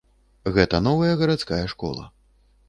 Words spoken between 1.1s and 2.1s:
гарадская школа.